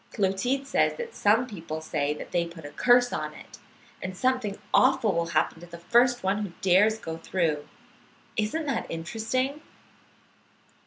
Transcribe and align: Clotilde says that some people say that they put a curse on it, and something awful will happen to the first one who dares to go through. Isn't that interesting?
Clotilde 0.11 0.65
says 0.65 0.95
that 0.97 1.13
some 1.13 1.45
people 1.45 1.79
say 1.79 2.11
that 2.15 2.31
they 2.31 2.47
put 2.47 2.65
a 2.65 2.71
curse 2.71 3.13
on 3.13 3.35
it, 3.35 3.59
and 4.01 4.17
something 4.17 4.57
awful 4.73 5.13
will 5.13 5.27
happen 5.27 5.59
to 5.59 5.67
the 5.67 5.77
first 5.77 6.23
one 6.23 6.39
who 6.43 6.53
dares 6.59 6.97
to 6.97 7.03
go 7.05 7.17
through. 7.17 7.67
Isn't 8.35 8.65
that 8.65 8.89
interesting? 8.89 9.61